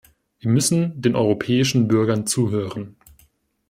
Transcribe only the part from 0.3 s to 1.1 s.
Wir müssen